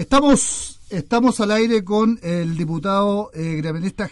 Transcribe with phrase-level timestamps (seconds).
[0.00, 3.60] Estamos, estamos al aire con el diputado eh,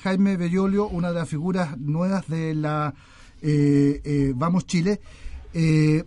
[0.03, 2.93] Jaime Bellolio, una de las figuras nuevas de la
[3.41, 5.01] eh, eh, Vamos Chile.
[5.55, 6.05] Eh,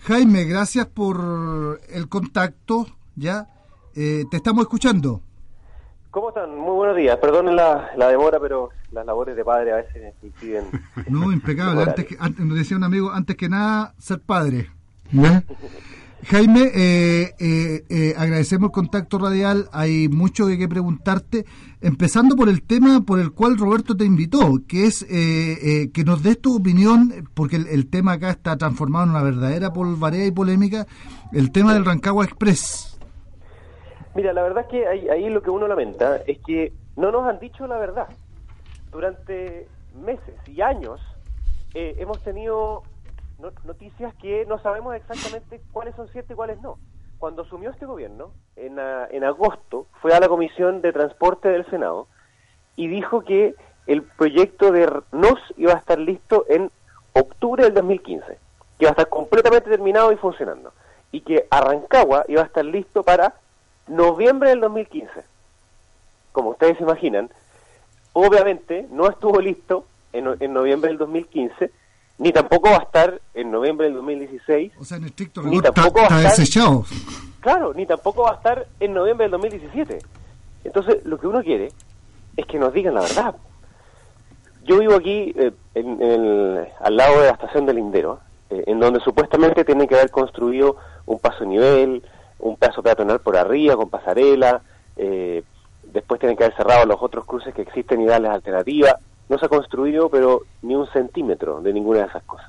[0.00, 3.46] Jaime, gracias por el contacto, ¿ya?
[3.94, 5.20] te estamos escuchando.
[6.10, 6.58] ¿Cómo están?
[6.58, 7.16] Muy buenos días.
[7.18, 10.64] Perdonen la, demora, pero las labores de padre a veces impiden.
[11.08, 11.84] No, impecable.
[11.84, 14.70] Antes, que, antes, nos decía un amigo, antes que nada, ser padre.
[15.12, 15.44] ¿ya?
[16.24, 19.68] Jaime, eh, eh, eh, agradecemos el contacto radial.
[19.72, 21.44] Hay mucho que, que preguntarte,
[21.80, 26.40] empezando por el tema por el cual Roberto te invitó, que es que nos des
[26.40, 30.86] tu opinión, porque el, tema acá está transformado en una verdadera polvareda y polémica,
[31.32, 32.98] el tema del Rancagua Express.
[34.14, 37.26] Mira, la verdad es que ahí, ahí lo que uno lamenta es que no nos
[37.26, 38.08] han dicho la verdad.
[38.92, 39.68] Durante
[40.04, 41.00] meses y años
[41.72, 42.82] hemos tenido
[43.64, 46.78] noticias que no sabemos exactamente cuáles son ciertas y cuáles no.
[47.18, 52.06] Cuando asumió este gobierno, en, en agosto, fue a la Comisión de Transporte del Senado
[52.76, 53.54] y dijo que
[53.86, 56.70] el proyecto de NOS iba a estar listo en
[57.12, 58.36] octubre del 2015, que
[58.84, 60.72] iba a estar completamente terminado y funcionando,
[61.12, 63.34] y que Arrancagua iba a estar listo para
[63.86, 65.10] noviembre del 2015.
[66.32, 67.30] Como ustedes imaginan,
[68.12, 71.70] obviamente no estuvo listo en, en noviembre del 2015
[72.20, 74.72] ni tampoco va a estar en noviembre del 2016.
[74.78, 76.84] O sea, en estricto rigor ni tampoco está, va a estar, desechado.
[77.40, 79.98] Claro, ni tampoco va a estar en noviembre del 2017.
[80.64, 81.72] Entonces, lo que uno quiere
[82.36, 83.34] es que nos digan la verdad.
[84.64, 89.00] Yo vivo aquí eh, en, al lado de la estación del Lindero, eh, en donde
[89.00, 92.02] supuestamente tiene que haber construido un paso nivel,
[92.38, 94.60] un paso peatonal por arriba con pasarela,
[94.98, 95.42] eh,
[95.84, 98.98] después tienen que haber cerrado los otros cruces que existen y darles alternativa
[99.30, 102.48] no se ha construido, pero ni un centímetro de ninguna de esas cosas.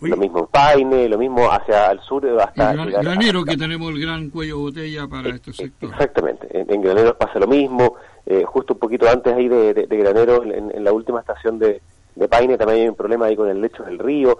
[0.00, 2.72] Lo mismo en Paine, lo mismo hacia el sur, hasta...
[2.72, 5.90] El granero, que tenemos el gran cuello de botella para este sector.
[5.90, 7.94] Exactamente, en, Granero pasa lo mismo,
[8.26, 11.80] eh, justo un poquito antes ahí de, Granero, en, la última estación de,
[12.28, 14.38] Paine también hay un problema ahí con el lecho del río.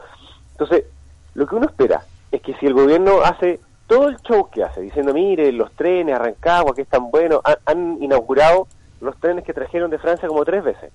[0.50, 0.84] Entonces,
[1.34, 4.81] lo que uno espera es que si el gobierno hace todo el show que hace,
[4.81, 8.66] diciendo, mire, los trenes, Arrancagua, que es tan bueno, han inaugurado
[9.00, 10.91] los trenes que trajeron de Francia como tres veces.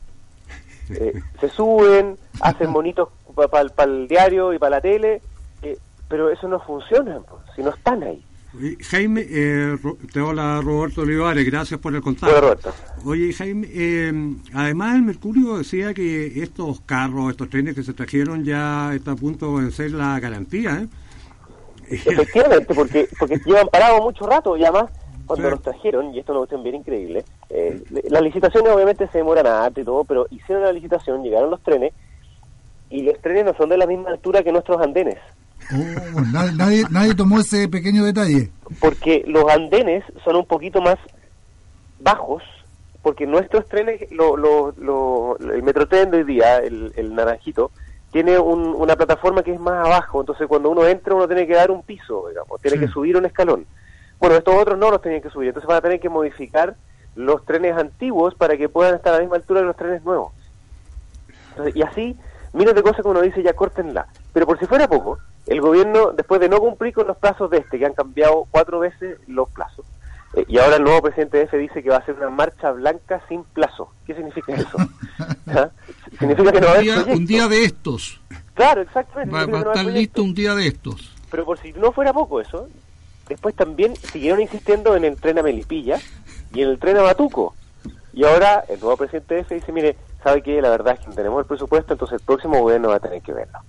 [0.89, 5.21] Eh, se suben, hacen bonitos para el diario y para la tele,
[5.61, 5.77] eh,
[6.07, 7.19] pero eso no funciona,
[7.55, 8.23] si no están ahí.
[8.89, 9.77] Jaime, eh,
[10.11, 12.71] te habla Roberto Olivares, gracias por el contacto.
[13.05, 18.43] Oye, Jaime, eh, además el Mercurio decía que estos carros, estos trenes que se trajeron
[18.43, 20.81] ya está a punto de vencer la garantía.
[20.81, 20.87] ¿eh?
[21.89, 24.91] Efectivamente, porque, porque llevan parado mucho rato y además
[25.27, 29.19] cuando los trajeron, y esto es una cuestión bien increíble, eh, las licitaciones obviamente se
[29.19, 31.93] demoran harto y todo, pero hicieron la licitación, llegaron los trenes,
[32.89, 35.17] y los trenes no son de la misma altura que nuestros andenes.
[35.71, 38.49] Oh, nadie, nadie tomó ese pequeño detalle.
[38.79, 40.95] Porque los andenes son un poquito más
[41.99, 42.41] bajos,
[43.01, 47.71] porque nuestros trenes, lo, lo, lo, el Metrotren de hoy día, el, el naranjito,
[48.11, 51.69] tiene una plataforma que es más abajo, entonces cuando uno entra uno tiene que dar
[51.69, 53.65] un piso, digamos, tiene que subir un escalón.
[54.19, 56.75] Bueno, estos otros no los tenían que subir, entonces van a tener que modificar
[57.15, 60.33] los trenes antiguos para que puedan estar a la misma altura de los trenes nuevos.
[61.73, 62.15] y así,
[62.53, 64.07] miles de cosas que uno dice, ya córtenla.
[64.33, 65.17] Pero por si fuera poco,
[65.47, 68.79] el gobierno, después de no cumplir con los plazos de este, que han cambiado cuatro
[68.79, 69.85] veces los plazos,
[70.33, 73.21] eh, y ahora el nuevo presidente de dice que va a hacer una marcha blanca
[73.27, 73.91] sin plazo.
[74.05, 74.77] ¿Qué significa eso?
[75.47, 75.69] ¿Ah?
[76.19, 78.21] Significa que no va a haber Un día de estos.
[78.53, 79.33] Claro, exactamente.
[79.33, 81.15] Va, a estar listo un día de estos.
[81.31, 82.67] Pero por si no fuera poco eso,
[83.27, 85.99] después también siguieron insistiendo en el tren a Melipilla
[86.53, 87.55] y en el tren a Batuco.
[88.13, 91.13] Y ahora el nuevo presidente de EFE dice, mire, sabe que la verdad es que
[91.13, 93.59] tenemos el presupuesto, entonces el próximo gobierno va a tener que verlo.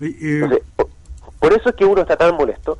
[0.00, 0.62] Eh,
[1.38, 2.78] por, eso es que uno está tan molesto.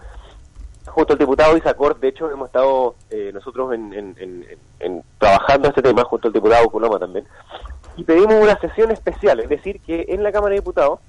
[0.86, 6.28] Justo el diputado Isacor, de hecho, hemos estado eh, nosotros en, trabajando este tema, junto
[6.28, 7.26] al diputado Coloma también,
[7.96, 11.00] y pedimos una sesión especial, es decir, que en la Cámara de Diputados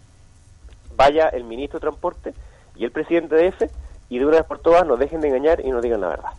[0.98, 2.34] vaya el ministro de Transporte
[2.76, 3.70] y el presidente de EFE
[4.12, 6.30] y de una vez por todas nos dejen de engañar y nos digan la verdad.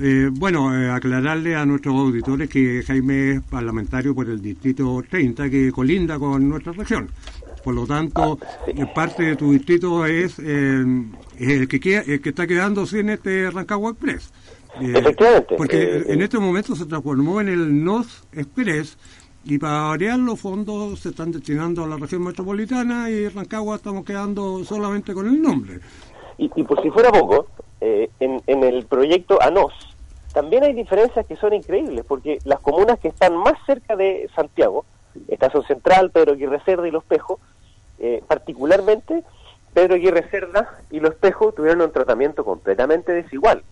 [0.00, 5.50] Eh, bueno, eh, aclararle a nuestros auditores que Jaime es parlamentario por el distrito 30
[5.50, 7.10] que colinda con nuestra región.
[7.64, 10.84] Por lo tanto, ah, parte de tu distrito es eh,
[11.38, 14.32] el, que el que está quedando sin este Rancagua Express.
[14.80, 15.56] Efectivamente.
[15.56, 18.96] Porque en este momento se transformó en el North Express
[19.44, 24.04] y para variar los fondos se están destinando a la región metropolitana y Rancagua estamos
[24.04, 25.80] quedando solamente con el nombre.
[26.38, 27.46] Y, por si fuera poco,
[27.80, 29.96] eh, en, el proyecto ANOS
[30.34, 34.84] también hay diferencias que son increíbles, porque las comunas que están más cerca de Santiago,
[35.28, 37.40] Estación Central, Pedro Aguirre Cerda y Los Pejos,
[37.98, 39.24] eh, particularmente
[39.72, 43.62] Pedro Aguirre Cerda y Los Pejos tuvieron un tratamiento completamente desigual.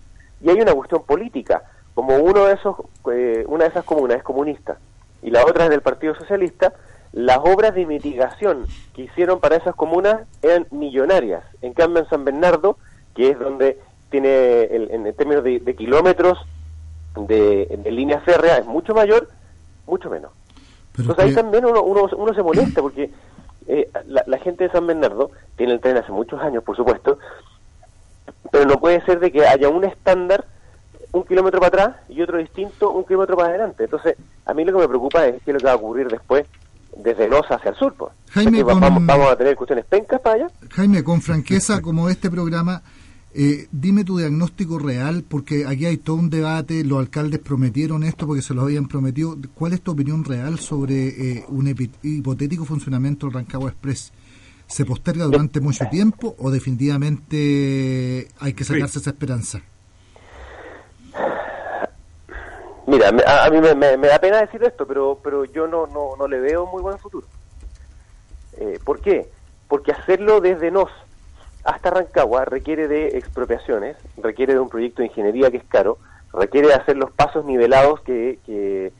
[0.40, 2.76] Y hay una cuestión política, como uno de esos,
[3.12, 4.78] eh, una de esas comunas es comunista
[5.22, 6.72] y la otra es del Partido Socialista,
[7.14, 11.44] las obras de mitigación que hicieron para esas comunas eran millonarias.
[11.62, 12.76] En cambio, en San Bernardo,
[13.14, 13.78] que es donde
[14.11, 16.38] tiene, en términos de, kilómetros
[17.14, 19.28] de, línea férrea, es mucho mayor,
[19.87, 20.32] mucho menos.
[20.99, 23.11] Entonces ahí también uno, uno, se molesta porque
[23.69, 27.19] eh, la, gente de San Bernardo tiene el tren hace muchos años, por supuesto,
[28.50, 30.44] pero no puede ser de que haya un estándar
[31.12, 33.84] un kilómetro para atrás y otro distinto un kilómetro para adelante.
[33.84, 34.16] Entonces,
[34.46, 36.44] a mí lo que me preocupa es qué es lo que va a ocurrir después
[36.96, 37.94] desde Los hacia el sur.
[37.94, 38.12] Pues.
[38.31, 40.49] Jaime, vamos, a tener cuestiones pencas para allá.
[40.70, 42.82] Jaime, con franqueza, como este programa,
[43.35, 48.26] eh, dime tu diagnóstico real, porque aquí hay todo un debate, los alcaldes prometieron esto
[48.26, 49.37] porque se lo habían prometido.
[49.55, 54.12] ¿Cuál es tu opinión real sobre eh, un hipotético funcionamiento del Rancagua Express?
[54.67, 59.61] ¿Se posterga durante mucho tiempo o definitivamente hay que sacarse esa esperanza?
[62.87, 66.39] Mira, a, mí me, da pena decir esto, pero pero yo no, no, no le
[66.41, 67.27] veo muy buen futuro.
[68.59, 69.29] Eh, ¿Por qué?
[69.69, 70.91] Porque hacerlo desde NOS
[71.65, 75.99] hasta Rancagua requiere de expropiaciones, requiere de un proyecto de ingeniería que es caro,
[76.33, 78.93] requiere de hacer los pasos nivelados que, que,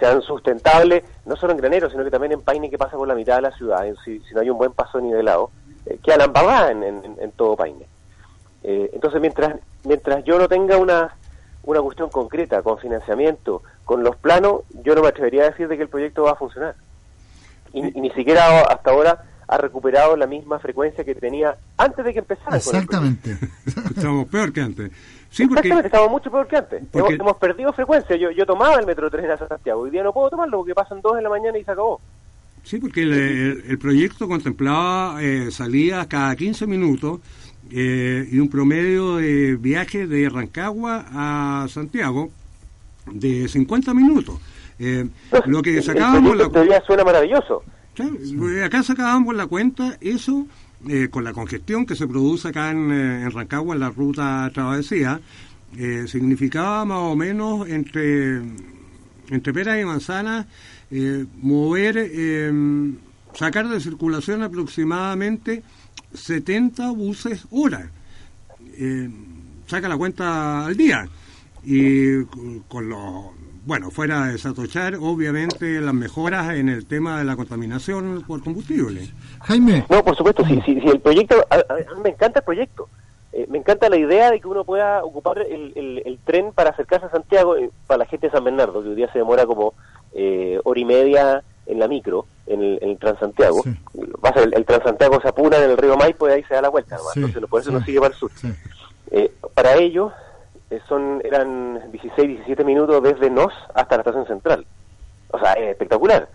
[0.00, 3.14] sean sustentables, no solo en Granero, sino que también en Paine que pasa por la
[3.14, 5.50] mitad de la ciudad, si, no hay un buen paso nivelado,
[5.86, 7.86] eh, que la en, en, en, todo Paine.
[8.62, 11.14] Eh, entonces, mientras, mientras yo no tenga una,
[11.64, 15.76] una cuestión concreta, con financiamiento, con los planos, yo no me atrevería a decir de
[15.76, 16.74] que el proyecto va a funcionar.
[17.72, 22.20] y ni siquiera hasta ahora ha recuperado la misma frecuencia que tenía antes de que
[22.20, 22.56] empezara.
[22.56, 23.36] Exactamente.
[23.66, 24.90] estamos peor que antes.
[25.30, 25.68] Sí, porque...
[25.68, 26.82] Exactamente, estamos mucho peor que antes.
[26.92, 28.16] Hemos, perdido frecuencia.
[28.16, 29.82] Yo, yo tomaba el metro 3 a Santiago.
[29.82, 32.00] Hoy día no puedo tomarlo porque pasan dos de la mañana y se acabó.
[32.62, 37.20] Sí, porque el, proyecto contemplaba eh, salidas cada 15 minutos
[37.70, 42.30] eh, y un promedio de viaje de Rancagua a Santiago
[43.06, 44.40] de 50 minutos.
[44.78, 45.06] Eh,
[45.46, 46.36] lo que sacábamos...
[46.36, 46.82] La...
[46.86, 47.62] suena maravilloso
[48.64, 50.46] acá sacábamos la cuenta, eso,
[50.88, 54.50] eh, con la congestión que se produce acá en, eh, en Rancagua, en la ruta
[54.52, 55.20] travesía,
[55.76, 58.42] eh, significaba más o menos entre,
[59.30, 60.46] entre peras y manzanas
[61.42, 62.96] mover, em,
[63.34, 65.64] sacar de circulación aproximadamente
[66.14, 67.90] 70 buses hora.
[69.66, 71.06] saca la cuenta al día.
[71.64, 72.24] Y
[72.68, 73.34] con los
[73.66, 79.08] bueno, fuera de Satochar, obviamente las mejoras en el tema de la contaminación por combustible.
[79.40, 79.86] Jaime.
[79.88, 81.58] No, por supuesto, sí, sí, el proyecto, a,
[82.02, 82.88] me encanta el proyecto.
[83.32, 85.72] Eh, me encanta la idea de que uno pueda ocupar el,
[86.04, 88.96] el, tren para acercarse a Santiago, eh, para la gente de San Bernardo, que hoy
[88.96, 89.72] día se demora como
[90.12, 93.62] eh, hora y media en la micro, en el, en el Transantiago.
[93.64, 96.96] el, el, Transantiago se apura en el río Maipo y ahí se da la vuelta,
[97.14, 98.30] entonces por eso no sigue para el sur.
[99.54, 100.12] para ello,
[100.70, 104.66] eh, son eran 16, 17 minutos desde Nos hasta la estación central.
[105.30, 106.28] O sea, es espectacular.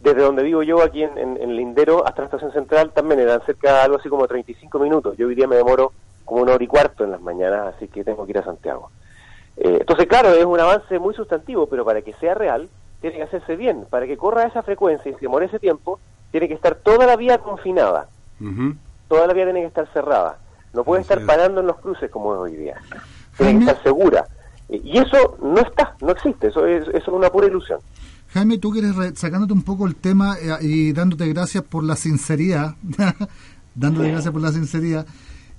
[0.00, 3.96] Desde donde vivo yo, aquí en, Lindero, hasta la estación central, también eran cerca algo
[3.98, 5.16] así como 35 minutos.
[5.16, 5.92] Yo hoy día me demoro
[6.24, 8.90] como una hora y cuarto en las mañanas, así que tengo que ir a Santiago.
[9.56, 12.68] Eh, entonces, claro, es un avance muy sustantivo, pero para que sea real,
[13.00, 13.86] tiene que hacerse bien.
[13.88, 15.98] Para que corra esa frecuencia y se demore ese tiempo,
[16.30, 18.08] tiene que estar toda la vía confinada.
[19.08, 20.38] Toda la vía tiene que estar cerrada.
[20.72, 22.80] No puede estar parando en los cruces como es hoy día
[23.36, 24.26] tiene que estar segura.
[24.68, 27.78] Y eso no está, no existe, eso es, eso es una pura ilusión.
[28.30, 32.74] Jaime, tú quieres, sacándote un poco el tema eh, y dándote gracias por la sinceridad,
[33.74, 35.06] dándote gracias por la sinceridad,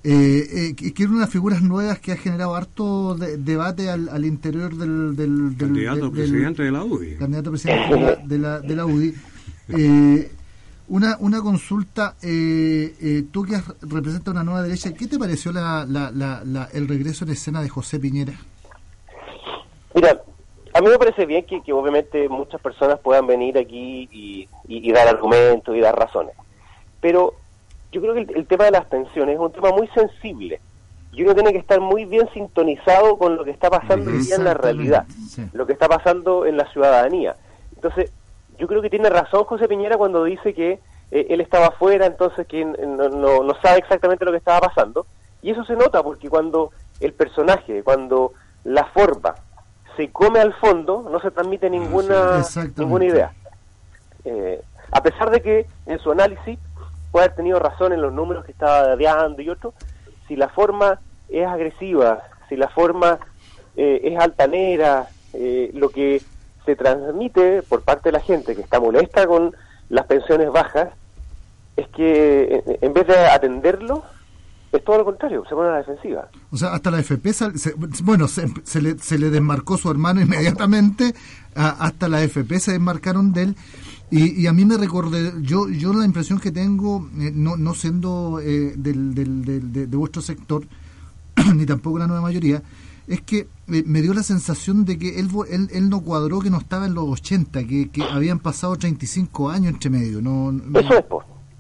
[0.10, 5.56] eh, eh, quiero unas figuras nuevas que ha generado harto debate al, interior del, del,
[5.58, 7.16] candidato presidente de la UDI.
[7.18, 7.96] Candidato presidente
[8.26, 9.14] de la, de la, UDI.
[9.70, 10.32] Eh,
[10.88, 15.86] una, una consulta, eh, eh, tú que representas una nueva derecha, ¿qué te pareció la,
[15.86, 18.34] la, el regreso en escena de José Piñera?
[19.94, 20.22] Mira,
[20.74, 24.08] a mí me parece bien que, obviamente muchas personas puedan venir aquí
[24.70, 26.34] y, dar argumentos y dar razones,
[27.02, 27.34] pero
[27.92, 30.60] yo creo que el, tema de las pensiones es un tema muy sensible
[31.12, 34.36] y uno tiene que estar muy bien sintonizado con lo que está pasando hoy día
[34.36, 35.06] en la realidad,
[35.54, 37.36] lo que está pasando en la ciudadanía.
[37.76, 38.12] Entonces,
[38.60, 40.80] yo creo que tiene razón José Piñera cuando dice que
[41.12, 45.08] eh, él estaba afuera, entonces que no, no, sabe exactamente lo que estaba pasando.
[45.42, 49.36] Y eso se nota porque cuando el personaje, cuando la forma
[49.96, 52.44] se come al fondo, no se transmite ninguna,
[52.76, 53.34] ninguna idea.
[54.26, 56.60] Eh, a pesar de que en su análisis
[57.12, 59.74] puede haber tenido razón en los números que estaba dadeando y otro,
[60.28, 61.00] si la forma
[61.30, 63.20] es agresiva, si la forma
[63.76, 65.08] eh, es altanera,
[65.74, 66.22] lo que
[66.66, 69.56] se transmite por parte de la gente que está molesta con
[69.90, 70.90] las pensiones bajas
[71.78, 74.04] es que en vez de atenderlo,
[74.72, 76.28] es todo lo contrario, se pone a la defensiva.
[76.52, 77.32] O sea, hasta la FP,
[78.04, 81.14] bueno, se, le, se le desmarcó su hermano inmediatamente,
[81.56, 83.56] hasta la FP se desmarcaron de él.
[84.10, 88.40] Y, a mí me recordé, yo yo la impresión que tengo, eh, no, no siendo
[88.40, 90.64] eh, del, del, de, vuestro sector,
[91.56, 92.62] ni tampoco la nueva mayoría,
[93.06, 96.50] es que eh, me dio la sensación de que él, él, él, no cuadró que
[96.50, 100.22] no estaba en los 80, que, que habían pasado 35 años entre medio.
[100.22, 101.06] No, Eso es,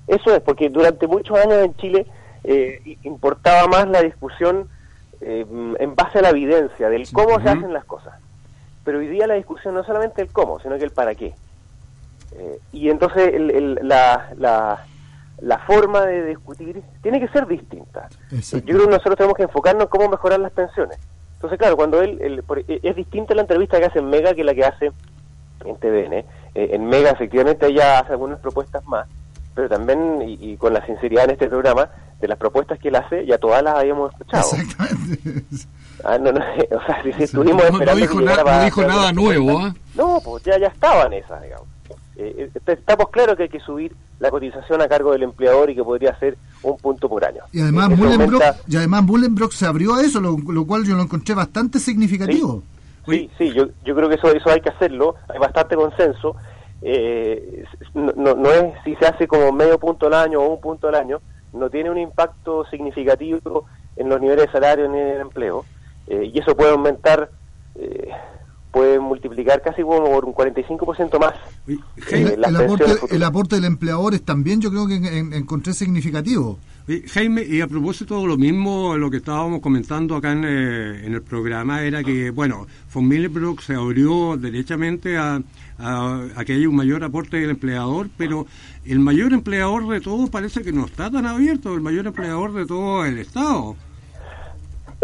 [0.07, 2.07] eso es, porque durante muchos años en Chile
[3.03, 4.69] importaba más la discusión
[5.19, 8.13] en base a la evidencia del cómo se hacen las cosas.
[8.85, 11.33] Pero hoy día la discusión no es solamente el cómo, sino que el para qué.
[12.34, 13.34] Eh, y entonces
[13.81, 14.86] la,
[15.39, 18.10] la, forma de discutir tiene que ser distinta.
[18.31, 20.98] Yo creo que nosotros tenemos que enfocarnos en cómo mejorar las pensiones.
[21.36, 24.55] Entonces, claro, cuando él, e, es distinta la entrevista que hace en Mega que la
[24.55, 24.91] que hace
[25.65, 26.13] en TVN.
[26.13, 29.07] Eh, en Mega, efectivamente, ella hace algunas propuestas más,
[29.53, 33.25] pero también, y, con la sinceridad en este programa, de las propuestas que él hace,
[33.27, 34.50] ya todas las habíamos escuchado.
[34.53, 35.43] Exactamente.
[36.03, 36.39] Ah, no, no,
[36.72, 37.93] o sea, si, estuvimos esperando.
[37.93, 39.75] No dijo, no dijo nada nuevo, ¿ah?
[39.96, 41.67] No, pues ya, ya estaban esas, digamos.
[42.19, 45.75] Eh, eh, estamos claros que hay que subir la cotización a cargo del empleador y
[45.75, 47.43] que podría ser un punto por año.
[47.51, 51.36] Y además, Bullenbrock, y además Bullenbrock se abrió a eso, lo, cual yo lo encontré
[51.36, 52.63] bastante significativo.
[53.05, 56.36] Sí, sí, yo, yo creo que eso, eso hay que hacerlo, hay bastante consenso.
[56.81, 60.88] Eh, no, no, es si se hace como medio punto al año o un punto
[60.88, 61.21] al año,
[61.53, 65.65] no tiene un impacto significativo en los niveles de salario ni en el empleo,
[66.07, 67.29] y eso puede aumentar
[68.77, 71.34] puede multiplicar casi como por un 45% más.
[71.67, 76.60] Eh, el, aporte, del empleador es también yo creo que encontré significativo.
[77.07, 81.22] Jaime, y a propósito de lo mismo, lo que estábamos comentando acá en, eh, el
[81.24, 83.12] programa era que, bueno, von
[83.60, 85.41] se abrió derechamente a,
[85.79, 88.46] a, que haya un mayor aporte del empleador, pero
[88.86, 92.67] el mayor empleador de todos parece que no está tan abierto, el mayor empleador de
[92.67, 93.75] todo el Estado.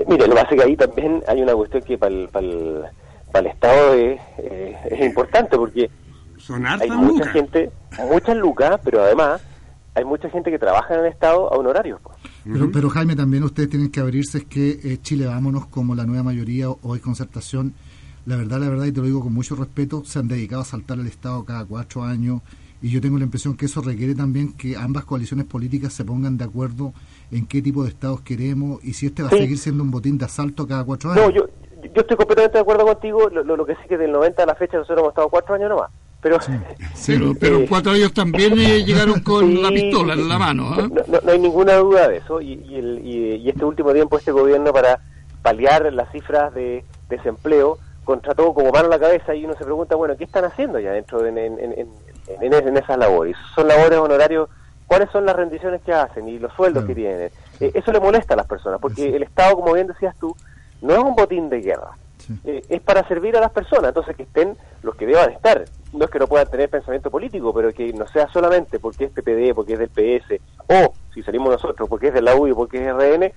[0.08, 2.46] Mire, lo que pasa es que ahí también hay una cuestión que para el para
[2.46, 2.84] el
[3.34, 5.90] Estado es, eh, es importante porque
[6.50, 7.72] hay mucha gente,
[8.10, 9.42] muchas lucas, pero además
[9.96, 12.00] hay mucha gente que trabaja en el Estado a honorarios.
[12.02, 12.18] Pues.
[12.44, 16.06] Pero, pero Jaime, también ustedes tienen que abrirse, es que eh, Chile Vámonos, como la
[16.06, 17.74] nueva mayoría o hay concertación,
[18.25, 20.66] la verdad, la verdad, y te lo digo con mucho respeto, se han dedicado a
[20.66, 22.42] saltar al Estado cada cuatro años
[22.82, 26.38] y yo tengo la impresión que eso requiere también que ambas coaliciones políticas se pongan
[26.38, 26.94] de acuerdo
[27.32, 30.18] en qué tipo de estados queremos y si este va a seguir siendo un botín
[30.18, 31.28] de asalto cada cuatro años.
[31.28, 31.46] No, yo,
[31.93, 34.55] yo estoy completamente de acuerdo contigo, lo, lo, que sí que del 90 a la
[34.55, 35.91] fecha nosotros hemos estado cuatro años nomás.
[36.21, 36.38] Pero,
[37.39, 40.69] pero, eh, cuatro años también eh, llegaron con la pistola en la mano.
[40.73, 40.88] ¿ah?
[41.23, 42.41] No, hay ninguna duda de eso.
[42.41, 45.00] Y, y, este último tiempo, este gobierno, para
[45.41, 49.95] paliar las cifras de desempleo, contrató como mano a la cabeza y uno se pregunta,
[49.95, 53.35] bueno, ¿qué están haciendo ya dentro en, en, en, en esas labores?
[53.53, 54.50] ¿Son labores honorarios?
[54.88, 57.31] ¿Cuáles son las rendiciones que hacen y los sueldos que tienen?
[57.59, 60.35] Eh, eso le molesta a las personas, porque el Estado, como bien decías tú,
[60.84, 61.98] no es un botín de guerra,
[62.46, 65.66] eh, es para servir a las personas, entonces que estén los que deban estar.
[65.94, 69.12] No es que no puedan tener pensamiento político, pero que no sea solamente porque es
[69.12, 72.86] PPD, porque es del PS, o si salimos nosotros porque es de la UI, porque
[72.86, 73.32] es RN,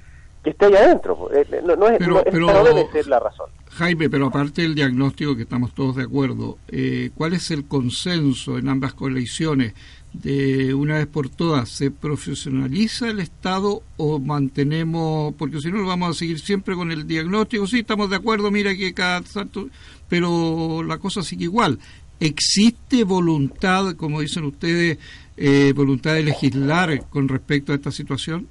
[0.47, 1.29] que esté allá adentro.
[1.33, 2.23] Eh, no, es, pero,
[2.62, 3.50] debe ser la razón.
[3.71, 8.57] Jaime, pero aparte del diagnóstico que estamos todos de acuerdo, eh, ¿cuál es el consenso
[8.57, 9.75] en ambas coaliciones?
[10.12, 16.09] de una vez por todas, ¿se profesionaliza el Estado o mantenemos, porque si no vamos
[16.09, 19.69] a seguir siempre con el diagnóstico, sí, estamos de acuerdo, mira que cada tanto,
[20.09, 21.79] pero la cosa sigue igual.
[22.19, 24.97] ¿Existe voluntad, como dicen ustedes,
[25.37, 28.49] eh, voluntad de legislar con respecto a esta situación?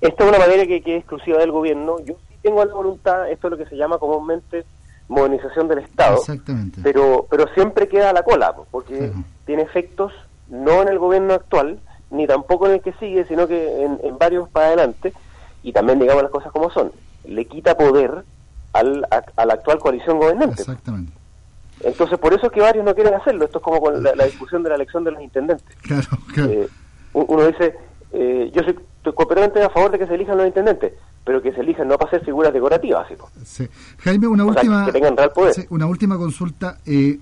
[0.00, 1.96] Esta es una que, que es exclusiva del gobierno.
[2.04, 4.64] Yo sí tengo la voluntad, esto es lo que se llama comúnmente
[5.08, 6.80] modernización del Estado, Exactamente.
[6.82, 9.12] pero pero siempre queda a la cola, porque
[9.44, 10.12] tiene efectos
[10.48, 11.78] no en el gobierno actual,
[12.10, 15.12] ni tampoco en el que sigue, sino que en, varios para adelante,
[15.62, 16.92] y también digamos las cosas como son,
[17.24, 18.24] le quita poder
[18.72, 20.62] al, a, la actual coalición gobernante.
[20.62, 21.12] Exactamente.
[21.80, 23.44] Entonces, por eso es que varios no quieren hacerlo.
[23.44, 25.76] Esto es como con la, discusión de la elección de los intendentes.
[25.82, 26.50] Claro, claro.
[26.50, 26.68] Eh,
[27.12, 27.76] uno dice,
[28.18, 28.74] eh, yo soy
[29.12, 32.12] completamente a favor de que se elijan los intendentes, pero que se elijan no para
[32.12, 33.06] ser figuras decorativas.
[33.44, 33.68] Sí.
[33.98, 35.66] Jaime, una última, que tengan real poder.
[35.68, 36.78] una última consulta.
[36.86, 37.18] Eh,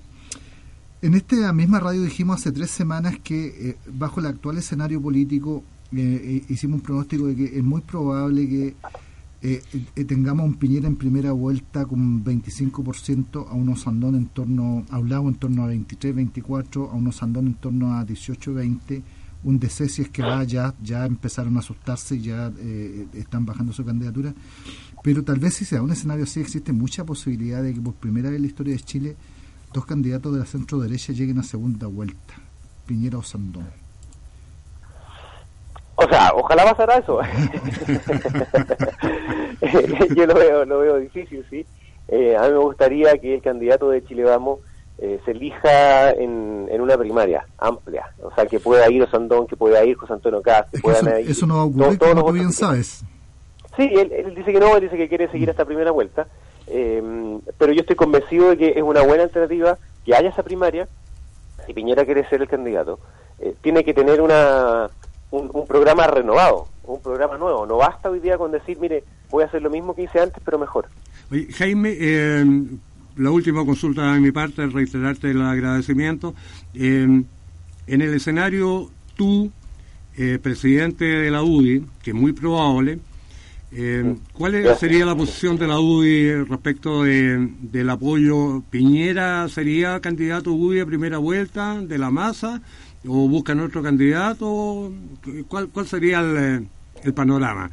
[1.01, 5.63] en esta misma radio dijimos hace tres semanas que eh, bajo el actual escenario político
[5.93, 11.33] eh, hicimos un pronóstico de que es muy probable que tengamos un Piñera en primera
[11.33, 16.15] vuelta con 25%, a unos Andón en torno, a un lado en torno a 23,
[16.15, 19.03] 24, a unos Andón en torno a 18, 20
[19.45, 23.45] un DC si es que va, ya, ya empezaron a asustarse y ya eh, están
[23.45, 24.33] bajando su candidatura.
[25.03, 28.29] Pero tal vez si sea un escenario así, existe mucha posibilidad de que por primera
[28.29, 29.15] vez en la historia de Chile
[29.71, 32.33] dos candidatos de la centro derecha lleguen a segunda vuelta,
[32.87, 33.67] Piñera o Sandón.
[35.95, 37.19] O O sea, ojalá pasara eso.
[40.15, 41.65] Yo lo veo, lo veo difícil, sí.
[42.07, 44.59] Eh, a mí me gustaría que el candidato de Chile Vamos
[44.97, 48.05] eh, se elija en, en, una primaria amplia.
[48.21, 51.19] O sea, que pueda ir Osandón, que pueda ir José Antonio Caz, que puedan eso,
[51.19, 51.31] ir.
[51.31, 53.03] Eso no va a ocurrir, como tú bien sabes.
[53.75, 56.27] Sí, él, él, dice que no, él dice que quiere seguir esta primera vuelta.
[56.67, 60.87] Eh, pero yo estoy convencido de que es una buena alternativa que haya esa primaria.
[61.65, 62.99] Si Piñera quiere ser el candidato,
[63.39, 64.89] eh, tiene que tener una,
[65.31, 67.65] un, un, programa renovado, un programa nuevo.
[67.65, 70.41] No basta hoy día con decir, mire, voy a hacer lo mismo que hice antes,
[70.45, 70.87] pero mejor.
[71.31, 72.45] Oye, Jaime, eh,
[73.17, 76.35] la última consulta de mi parte, reiterarte el agradecimiento.
[76.73, 77.23] Eh,
[77.87, 79.51] en el escenario, tú,
[80.17, 82.99] eh, presidente de la UDI, que es muy probable,
[83.71, 88.63] eh, ¿cuál sería la posición de la UDI respecto de, del apoyo?
[88.69, 92.61] ¿Piñera sería candidato UDI a primera vuelta de la masa?
[93.07, 94.91] ¿O buscan otro candidato?
[95.47, 96.67] ¿Cuál, cuál sería el,
[97.03, 97.69] el panorama?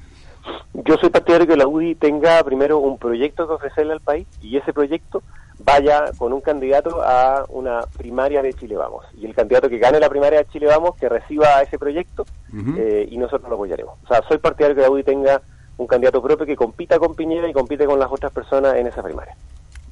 [0.75, 4.57] Yo soy partidario que la UDI tenga primero un proyecto que ofrecerle al país y
[4.57, 5.23] ese proyecto
[5.65, 9.05] vaya con un candidato a una primaria de Chile Vamos.
[9.17, 12.57] Y el candidato que gane la primaria de Chile Vamos, que reciba ese proyecto uh
[12.57, 12.79] -huh.
[12.79, 13.95] eh, y nosotros lo apoyaremos.
[14.05, 15.43] O sea, soy partidario que la UDI tenga
[15.77, 19.03] un candidato propio que compita con Piñera y compite con las otras personas en esa
[19.03, 19.37] primaria.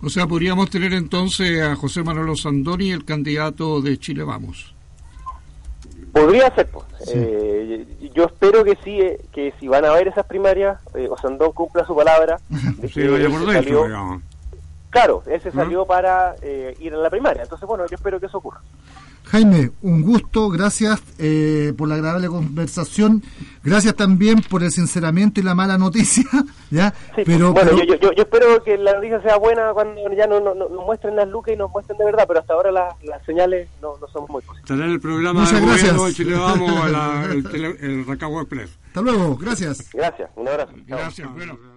[0.03, 4.75] O sea, podríamos tener entonces a José Manuel Sandoni, el candidato de Chile Vamos.
[6.13, 6.87] Podría ser, pues.
[7.05, 7.13] Sí.
[7.15, 11.53] Eh, yo espero que sí, eh, que si van a haber esas primarias, eh, Osandón
[11.53, 12.39] cumpla su palabra.
[12.49, 14.23] De sí, vaya por dentro, salió, digamos.
[14.91, 15.87] Claro, él se salió ¿no?
[15.87, 17.43] para eh, ir a la primaria.
[17.43, 18.61] Entonces, bueno, yo espero que eso ocurra.
[19.25, 23.23] Jaime, un gusto, gracias eh, por la agradable conversación,
[23.63, 26.25] gracias también por el sinceramiento y la mala noticia,
[26.71, 26.93] ¿ya?
[27.15, 27.85] Sí, pero, bueno, pero...
[27.85, 30.85] Yo, yo, yo, espero que la noticia sea buena cuando ya no, no, no, nos
[30.85, 33.97] muestren las lucas y nos muestren de verdad, pero hasta ahora la, las señales no,
[33.99, 34.59] no son muy positivas.
[34.63, 35.97] Estará en el programa Muchas de gracias.
[35.97, 38.79] gobierno Chile Vamos, la, el, tele, el Recabo Express.
[38.89, 39.91] Hasta luego, gracias.
[39.93, 40.73] Gracias, un abrazo.
[40.87, 41.70] Gracias, bueno.